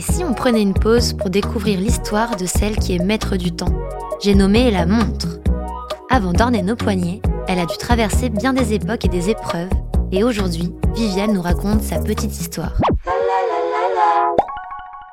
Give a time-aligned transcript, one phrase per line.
[0.00, 3.52] Et si on prenait une pause pour découvrir l'histoire de celle qui est maître du
[3.52, 3.74] temps?
[4.22, 5.40] J'ai nommé la montre.
[6.08, 9.68] Avant d'orner nos poignets, elle a dû traverser bien des époques et des épreuves,
[10.10, 12.72] et aujourd'hui, Viviane nous raconte sa petite histoire.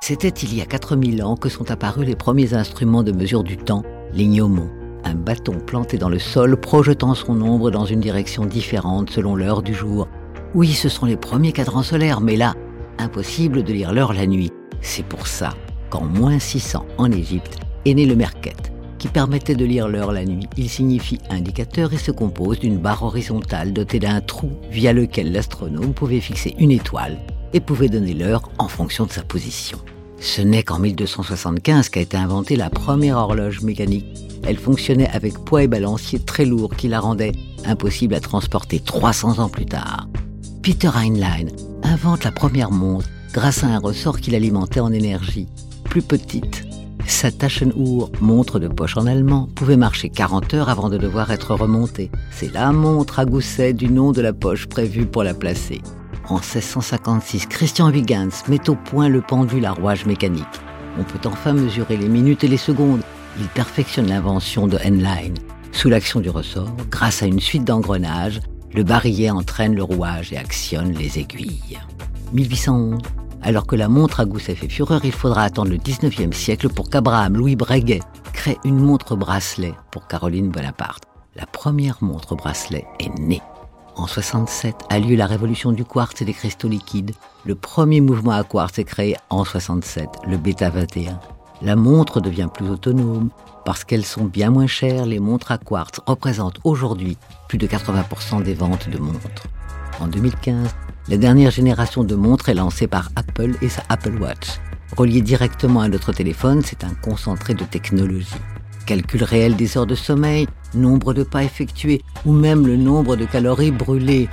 [0.00, 3.56] C'était il y a 4000 ans que sont apparus les premiers instruments de mesure du
[3.56, 3.82] temps,
[4.12, 4.70] l'ignomon,
[5.02, 9.62] un bâton planté dans le sol projetant son ombre dans une direction différente selon l'heure
[9.62, 10.06] du jour.
[10.54, 12.54] Oui, ce sont les premiers cadrans solaires, mais là,
[12.98, 14.52] impossible de lire l'heure la nuit.
[14.98, 15.54] C'est pour ça
[15.90, 20.24] qu'en moins 600 en Égypte est né le merket, qui permettait de lire l'heure la
[20.24, 20.48] nuit.
[20.56, 25.94] Il signifie indicateur et se compose d'une barre horizontale dotée d'un trou via lequel l'astronome
[25.94, 27.16] pouvait fixer une étoile
[27.52, 29.78] et pouvait donner l'heure en fonction de sa position.
[30.18, 34.26] Ce n'est qu'en 1275 qu'a été inventée la première horloge mécanique.
[34.42, 39.38] Elle fonctionnait avec poids et balancier très lourds qui la rendaient impossible à transporter 300
[39.38, 40.08] ans plus tard.
[40.60, 41.46] Peter Heinlein
[41.84, 45.48] invente la première montre grâce à un ressort qui l'alimentait en énergie.
[45.84, 46.66] Plus petite,
[47.08, 51.54] sa Taschenuhr, montre de poche en allemand, pouvait marcher 40 heures avant de devoir être
[51.54, 52.10] remontée.
[52.30, 55.80] C'est la montre à gousset du nom de la poche prévue pour la placer.
[56.28, 60.44] En 1656, Christian Huygens met au point le pendule à rouage mécanique.
[60.98, 63.02] On peut enfin mesurer les minutes et les secondes.
[63.40, 65.32] Il perfectionne l'invention de Henlein.
[65.72, 68.40] Sous l'action du ressort, grâce à une suite d'engrenages,
[68.74, 71.78] le barillet entraîne le rouage et actionne les aiguilles.
[72.32, 73.00] 1811.
[73.48, 76.90] Alors que la montre à gousset fait fureur, il faudra attendre le 19e siècle pour
[76.90, 78.02] qu'Abraham Louis Breguet
[78.34, 81.04] crée une montre bracelet pour Caroline Bonaparte.
[81.34, 83.40] La première montre bracelet est née.
[83.96, 87.12] En 67 a lieu la révolution du quartz et des cristaux liquides.
[87.46, 91.18] Le premier mouvement à quartz est créé en 67, le bêta 21.
[91.62, 93.30] La montre devient plus autonome.
[93.64, 97.16] Parce qu'elles sont bien moins chères, les montres à quartz représentent aujourd'hui
[97.48, 99.46] plus de 80% des ventes de montres.
[100.00, 100.68] En 2015,
[101.08, 104.60] la dernière génération de montres est lancée par Apple et sa Apple Watch.
[104.96, 108.28] Relié directement à notre téléphone, c'est un concentré de technologie.
[108.86, 113.24] Calcul réel des heures de sommeil, nombre de pas effectués ou même le nombre de
[113.24, 114.28] calories brûlées.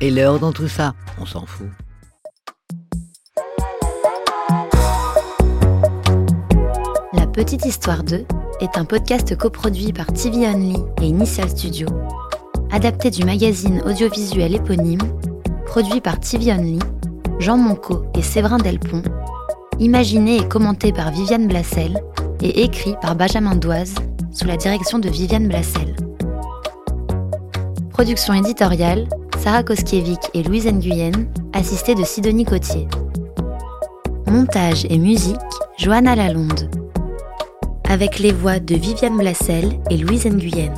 [0.00, 1.66] Et l'heure dans tout ça, on s'en fout.
[7.12, 8.24] La Petite Histoire 2
[8.60, 11.88] est un podcast coproduit par TV Only et Initial Studio,
[12.70, 15.00] adapté du magazine audiovisuel éponyme,
[15.66, 16.78] produit par TV Only,
[17.38, 19.02] Jean Monco et Séverin Delpont,
[19.78, 22.00] imaginé et commenté par Viviane Blassel
[22.40, 23.94] et écrit par Benjamin Doise
[24.32, 25.96] sous la direction de Viviane Blassel.
[27.90, 32.88] Production éditoriale, Sarah Koskiewicz et Louise Nguyen, assistée de Sidonie Cotier.
[34.26, 35.36] Montage et musique,
[35.78, 36.70] Johanna Lalonde.
[37.88, 40.74] Avec les voix de Viviane Blassel et Louise Nguyen.